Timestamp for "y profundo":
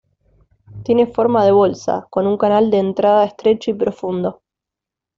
3.69-4.41